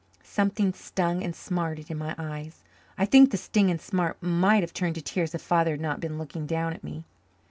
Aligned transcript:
Something 0.23 0.73
stung 0.73 1.23
and 1.23 1.35
smarted 1.35 1.91
in 1.91 1.97
my 1.99 2.15
eyes. 2.17 2.63
I 2.97 3.05
think 3.05 3.29
the 3.29 3.37
sting 3.37 3.69
and 3.69 3.79
smart 3.79 4.17
might 4.19 4.63
have 4.63 4.73
turned 4.73 4.95
to 4.95 5.01
tears 5.03 5.35
if 5.35 5.43
Father 5.43 5.69
had 5.73 5.79
not 5.79 5.99
been 5.99 6.17
looking 6.17 6.47
down 6.47 6.73
at 6.73 6.83
me. 6.83 7.05